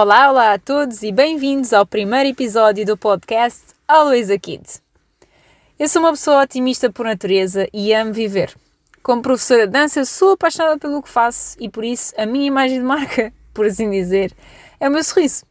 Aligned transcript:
Olá, 0.00 0.30
olá 0.30 0.52
a 0.52 0.58
todos 0.60 1.02
e 1.02 1.10
bem-vindos 1.10 1.72
ao 1.72 1.84
primeiro 1.84 2.28
episódio 2.28 2.86
do 2.86 2.96
podcast 2.96 3.62
Always 3.88 4.30
a 4.30 4.38
Kid. 4.38 4.62
Eu 5.76 5.88
sou 5.88 6.00
uma 6.00 6.12
pessoa 6.12 6.44
otimista 6.44 6.88
por 6.88 7.04
natureza 7.04 7.66
e 7.74 7.92
amo 7.92 8.12
viver. 8.12 8.54
Como 9.02 9.22
professora 9.22 9.66
de 9.66 9.72
dança, 9.72 10.04
sou 10.04 10.34
apaixonada 10.34 10.78
pelo 10.78 11.02
que 11.02 11.08
faço 11.08 11.56
e 11.58 11.68
por 11.68 11.84
isso 11.84 12.14
a 12.16 12.24
minha 12.26 12.46
imagem 12.46 12.78
de 12.78 12.84
marca, 12.84 13.32
por 13.52 13.66
assim 13.66 13.90
dizer, 13.90 14.32
é 14.78 14.88
o 14.88 14.92
meu 14.92 15.02
sorriso. 15.02 15.44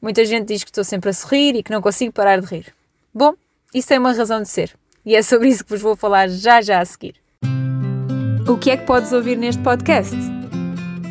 Muita 0.00 0.24
gente 0.24 0.46
diz 0.46 0.62
que 0.62 0.70
estou 0.70 0.84
sempre 0.84 1.10
a 1.10 1.12
sorrir 1.12 1.56
e 1.56 1.62
que 1.64 1.72
não 1.72 1.82
consigo 1.82 2.12
parar 2.12 2.40
de 2.40 2.46
rir. 2.46 2.72
Bom, 3.12 3.34
isso 3.74 3.88
tem 3.88 3.98
uma 3.98 4.12
razão 4.12 4.40
de 4.40 4.48
ser 4.48 4.76
e 5.04 5.16
é 5.16 5.22
sobre 5.22 5.48
isso 5.48 5.64
que 5.64 5.70
vos 5.70 5.82
vou 5.82 5.96
falar 5.96 6.28
já 6.28 6.62
já 6.62 6.78
a 6.78 6.84
seguir. 6.84 7.16
O 8.48 8.56
que 8.56 8.70
é 8.70 8.76
que 8.76 8.86
podes 8.86 9.12
ouvir 9.12 9.36
neste 9.36 9.60
podcast? 9.60 10.31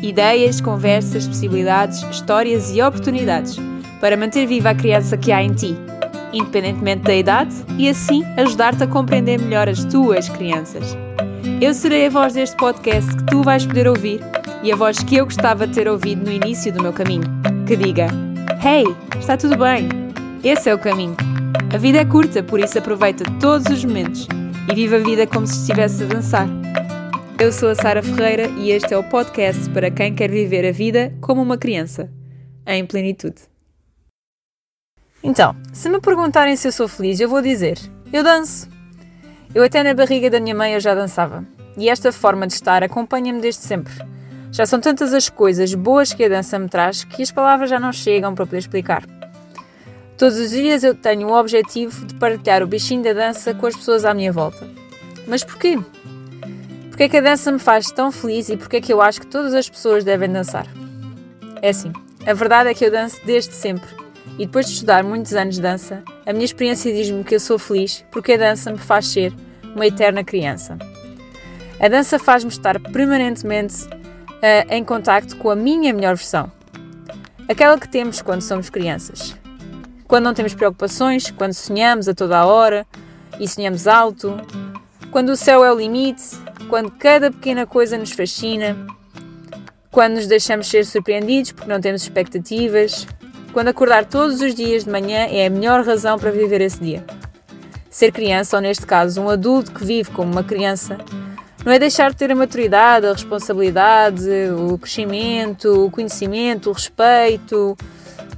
Ideias, 0.02 0.60
conversas, 0.60 1.26
possibilidades, 1.26 2.02
histórias 2.10 2.74
e 2.74 2.82
oportunidades 2.82 3.56
para 4.00 4.16
manter 4.16 4.46
viva 4.46 4.70
a 4.70 4.74
criança 4.74 5.16
que 5.16 5.30
há 5.30 5.42
em 5.42 5.52
ti, 5.52 5.76
independentemente 6.32 7.02
da 7.02 7.14
idade, 7.14 7.54
e 7.78 7.88
assim 7.88 8.24
ajudar-te 8.36 8.82
a 8.82 8.86
compreender 8.86 9.40
melhor 9.40 9.68
as 9.68 9.84
tuas 9.84 10.28
crianças. 10.28 10.96
Eu 11.60 11.72
serei 11.72 12.06
a 12.06 12.10
voz 12.10 12.34
deste 12.34 12.56
podcast 12.56 13.16
que 13.16 13.24
tu 13.26 13.42
vais 13.42 13.64
poder 13.64 13.86
ouvir 13.86 14.20
e 14.62 14.72
a 14.72 14.76
voz 14.76 14.98
que 14.98 15.16
eu 15.16 15.24
gostava 15.24 15.66
de 15.66 15.74
ter 15.74 15.88
ouvido 15.88 16.24
no 16.24 16.32
início 16.32 16.72
do 16.72 16.82
meu 16.82 16.92
caminho, 16.92 17.24
que 17.66 17.76
diga: 17.76 18.08
Hey, 18.64 18.84
está 19.18 19.36
tudo 19.36 19.56
bem? 19.56 19.88
Esse 20.42 20.68
é 20.68 20.74
o 20.74 20.78
caminho. 20.78 21.16
A 21.72 21.78
vida 21.78 21.98
é 21.98 22.04
curta, 22.04 22.42
por 22.42 22.60
isso 22.60 22.78
aproveita 22.78 23.24
todos 23.40 23.66
os 23.66 23.84
momentos 23.84 24.26
e 24.70 24.74
viva 24.74 24.96
a 24.96 24.98
vida 24.98 25.26
como 25.26 25.46
se 25.46 25.60
estivesse 25.60 26.02
a 26.02 26.06
dançar. 26.06 26.61
Eu 27.38 27.50
sou 27.50 27.70
a 27.70 27.74
Sara 27.74 28.02
Ferreira 28.02 28.46
e 28.58 28.70
este 28.70 28.94
é 28.94 28.96
o 28.96 29.02
podcast 29.02 29.68
para 29.70 29.90
quem 29.90 30.14
quer 30.14 30.30
viver 30.30 30.66
a 30.66 30.72
vida 30.72 31.12
como 31.20 31.42
uma 31.42 31.58
criança, 31.58 32.10
em 32.66 32.86
plenitude. 32.86 33.42
Então, 35.22 35.56
se 35.72 35.88
me 35.88 36.00
perguntarem 36.00 36.54
se 36.56 36.68
eu 36.68 36.72
sou 36.72 36.86
feliz, 36.86 37.18
eu 37.18 37.28
vou 37.28 37.42
dizer: 37.42 37.78
eu 38.12 38.22
danço. 38.22 38.68
Eu 39.54 39.62
até 39.64 39.82
na 39.82 39.94
barriga 39.94 40.30
da 40.30 40.40
minha 40.40 40.54
mãe 40.54 40.74
eu 40.74 40.80
já 40.80 40.94
dançava. 40.94 41.44
E 41.76 41.88
esta 41.88 42.12
forma 42.12 42.46
de 42.46 42.52
estar 42.52 42.82
acompanha-me 42.82 43.40
desde 43.40 43.62
sempre. 43.62 43.94
Já 44.50 44.66
são 44.66 44.80
tantas 44.80 45.14
as 45.14 45.28
coisas 45.28 45.74
boas 45.74 46.12
que 46.12 46.24
a 46.24 46.28
dança 46.28 46.58
me 46.58 46.68
traz 46.68 47.04
que 47.04 47.22
as 47.22 47.30
palavras 47.30 47.70
já 47.70 47.80
não 47.80 47.92
chegam 47.92 48.34
para 48.34 48.46
poder 48.46 48.58
explicar. 48.58 49.04
Todos 50.18 50.38
os 50.38 50.50
dias 50.50 50.84
eu 50.84 50.94
tenho 50.94 51.28
o 51.28 51.32
objetivo 51.32 52.06
de 52.06 52.14
partilhar 52.14 52.62
o 52.62 52.66
bichinho 52.66 53.02
da 53.02 53.12
dança 53.12 53.54
com 53.54 53.66
as 53.66 53.74
pessoas 53.74 54.04
à 54.04 54.14
minha 54.14 54.32
volta. 54.32 54.68
Mas 55.26 55.42
porquê? 55.42 55.78
Porque 56.92 57.04
é 57.04 57.08
que 57.08 57.16
a 57.16 57.22
dança 57.22 57.50
me 57.50 57.58
faz 57.58 57.90
tão 57.90 58.12
feliz 58.12 58.50
e 58.50 58.56
porque 58.56 58.76
é 58.76 58.80
que 58.82 58.92
eu 58.92 59.00
acho 59.00 59.18
que 59.18 59.26
todas 59.26 59.54
as 59.54 59.66
pessoas 59.66 60.04
devem 60.04 60.30
dançar? 60.30 60.66
É 61.62 61.70
assim, 61.70 61.90
a 62.26 62.34
verdade 62.34 62.68
é 62.68 62.74
que 62.74 62.84
eu 62.84 62.90
danço 62.90 63.18
desde 63.24 63.54
sempre. 63.54 63.88
E 64.38 64.44
depois 64.44 64.66
de 64.66 64.74
estudar 64.74 65.02
muitos 65.02 65.32
anos 65.32 65.54
de 65.54 65.62
dança, 65.62 66.02
a 66.26 66.34
minha 66.34 66.44
experiência 66.44 66.92
diz-me 66.92 67.24
que 67.24 67.34
eu 67.34 67.40
sou 67.40 67.58
feliz 67.58 68.04
porque 68.10 68.34
a 68.34 68.36
dança 68.36 68.70
me 68.70 68.76
faz 68.76 69.06
ser 69.06 69.32
uma 69.74 69.86
eterna 69.86 70.22
criança. 70.22 70.76
A 71.80 71.88
dança 71.88 72.18
faz-me 72.18 72.50
estar 72.50 72.78
permanentemente 72.78 73.86
uh, 73.86 74.68
em 74.68 74.84
contacto 74.84 75.34
com 75.38 75.48
a 75.48 75.56
minha 75.56 75.94
melhor 75.94 76.14
versão. 76.14 76.52
Aquela 77.48 77.78
que 77.78 77.88
temos 77.88 78.20
quando 78.20 78.42
somos 78.42 78.68
crianças. 78.68 79.34
Quando 80.06 80.24
não 80.24 80.34
temos 80.34 80.52
preocupações, 80.52 81.30
quando 81.30 81.54
sonhamos 81.54 82.06
a 82.06 82.12
toda 82.12 82.38
a 82.38 82.44
hora 82.44 82.86
e 83.40 83.48
sonhamos 83.48 83.88
alto, 83.88 84.38
quando 85.10 85.30
o 85.30 85.36
céu 85.36 85.64
é 85.64 85.72
o 85.72 85.78
limite 85.78 86.41
quando 86.72 86.90
cada 86.90 87.30
pequena 87.30 87.66
coisa 87.66 87.98
nos 87.98 88.12
fascina, 88.12 88.74
quando 89.90 90.14
nos 90.14 90.26
deixamos 90.26 90.68
ser 90.68 90.86
surpreendidos 90.86 91.52
porque 91.52 91.70
não 91.70 91.78
temos 91.78 92.00
expectativas, 92.00 93.06
quando 93.52 93.68
acordar 93.68 94.06
todos 94.06 94.40
os 94.40 94.54
dias 94.54 94.84
de 94.84 94.90
manhã 94.90 95.26
é 95.30 95.44
a 95.44 95.50
melhor 95.50 95.84
razão 95.84 96.18
para 96.18 96.30
viver 96.30 96.62
esse 96.62 96.80
dia. 96.80 97.04
Ser 97.90 98.10
criança, 98.10 98.56
ou 98.56 98.62
neste 98.62 98.86
caso, 98.86 99.20
um 99.20 99.28
adulto 99.28 99.70
que 99.70 99.84
vive 99.84 100.10
como 100.12 100.32
uma 100.32 100.42
criança, 100.42 100.96
não 101.62 101.72
é 101.72 101.78
deixar 101.78 102.10
de 102.10 102.16
ter 102.16 102.32
a 102.32 102.34
maturidade, 102.34 103.04
a 103.04 103.12
responsabilidade, 103.12 104.30
o 104.56 104.78
crescimento, 104.78 105.84
o 105.84 105.90
conhecimento, 105.90 106.70
o 106.70 106.72
respeito, 106.72 107.76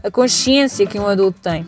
a 0.02 0.10
consciência 0.10 0.84
que 0.88 0.98
um 0.98 1.06
adulto 1.06 1.38
tem. 1.40 1.64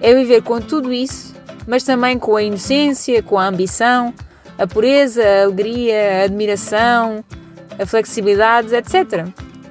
É 0.00 0.12
viver 0.12 0.42
com 0.42 0.60
tudo 0.60 0.92
isso, 0.92 1.32
mas 1.64 1.84
também 1.84 2.18
com 2.18 2.34
a 2.34 2.42
inocência, 2.42 3.22
com 3.22 3.38
a 3.38 3.46
ambição, 3.46 4.12
a 4.58 4.66
pureza, 4.66 5.22
a 5.22 5.42
alegria, 5.44 6.20
a 6.20 6.24
admiração, 6.24 7.24
a 7.78 7.86
flexibilidade, 7.86 8.74
etc., 8.74 9.26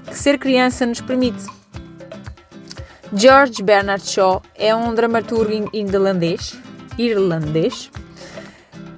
que 0.07 0.17
ser 0.17 0.37
criança 0.37 0.85
nos 0.85 1.01
permite. 1.01 1.45
George 3.13 3.63
Bernard 3.63 4.07
Shaw 4.07 4.41
é 4.55 4.75
um 4.75 4.93
dramaturgo 4.93 5.69
irlandês, 5.73 6.55
irlandês 6.97 7.89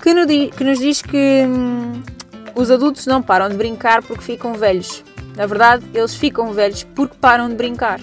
que, 0.07 0.25
diz 0.25 0.55
que, 0.55 0.63
nos 0.63 0.79
diz 0.79 1.01
que 1.01 1.43
hum, 1.45 2.01
os 2.55 2.71
adultos 2.71 3.05
não 3.05 3.21
param 3.21 3.49
de 3.49 3.55
brincar 3.55 4.01
porque 4.03 4.23
ficam 4.23 4.53
velhos. 4.53 5.03
Na 5.35 5.45
verdade, 5.45 5.85
eles 5.93 6.15
ficam 6.15 6.53
velhos 6.53 6.83
porque 6.95 7.15
param 7.19 7.49
de 7.49 7.55
brincar. 7.55 7.99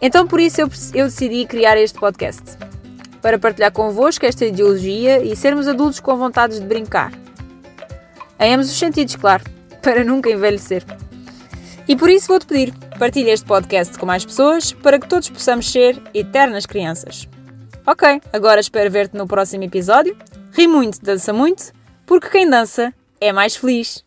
Então, 0.00 0.26
por 0.26 0.40
isso, 0.40 0.60
eu, 0.60 0.68
eu 0.94 1.06
decidi 1.06 1.46
criar 1.46 1.76
este 1.76 1.98
podcast 1.98 2.42
para 3.22 3.38
partilhar 3.38 3.72
convosco 3.72 4.26
esta 4.26 4.44
ideologia 4.44 5.22
e 5.22 5.34
sermos 5.36 5.68
adultos 5.68 6.00
com 6.00 6.16
vontades 6.16 6.60
de 6.60 6.66
brincar. 6.66 7.12
Em 8.38 8.54
ambos 8.54 8.70
os 8.70 8.78
sentidos, 8.78 9.16
claro, 9.16 9.44
para 9.82 10.04
nunca 10.04 10.30
envelhecer. 10.30 10.84
E 11.88 11.96
por 11.96 12.08
isso 12.08 12.28
vou-te 12.28 12.46
pedir, 12.46 12.72
partilhe 12.98 13.30
este 13.30 13.46
podcast 13.46 13.98
com 13.98 14.06
mais 14.06 14.24
pessoas 14.24 14.72
para 14.72 14.98
que 14.98 15.08
todos 15.08 15.28
possamos 15.28 15.70
ser 15.70 16.00
eternas 16.14 16.64
crianças. 16.64 17.28
Ok, 17.86 18.20
agora 18.32 18.60
espero 18.60 18.90
ver-te 18.90 19.16
no 19.16 19.26
próximo 19.26 19.64
episódio. 19.64 20.16
Ri 20.52 20.68
muito, 20.68 21.02
dança 21.02 21.32
muito, 21.32 21.72
porque 22.06 22.28
quem 22.28 22.48
dança 22.48 22.94
é 23.20 23.32
mais 23.32 23.56
feliz. 23.56 23.98